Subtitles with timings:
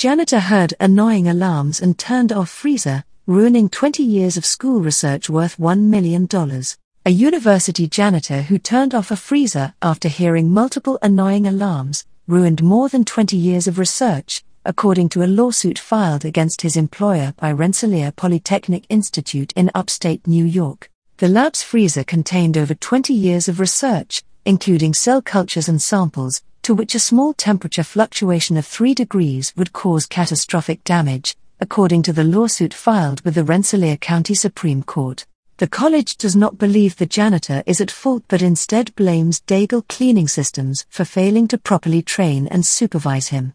[0.00, 5.58] Janitor heard annoying alarms and turned off freezer, ruining 20 years of school research worth
[5.58, 6.26] $1 million.
[7.04, 12.88] A university janitor who turned off a freezer after hearing multiple annoying alarms ruined more
[12.88, 18.10] than 20 years of research, according to a lawsuit filed against his employer by Rensselaer
[18.10, 20.88] Polytechnic Institute in upstate New York.
[21.18, 26.40] The lab's freezer contained over 20 years of research, including cell cultures and samples,
[26.70, 32.12] to which a small temperature fluctuation of 3 degrees would cause catastrophic damage, according to
[32.12, 35.26] the lawsuit filed with the Rensselaer County Supreme Court.
[35.56, 40.28] The college does not believe the janitor is at fault but instead blames Daigle Cleaning
[40.28, 43.54] Systems for failing to properly train and supervise him.